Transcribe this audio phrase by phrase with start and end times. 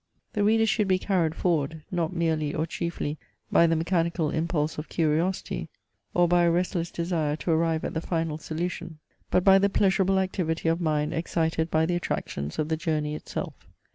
[0.33, 3.19] The reader should be carried forward, not merely or chiefly
[3.51, 5.69] by the mechanical impulse of curiosity,
[6.15, 8.97] or by a restless desire to arrive at the final solution;
[9.29, 13.53] but by the pleasureable activity of mind excited by the attractions of the journey itself.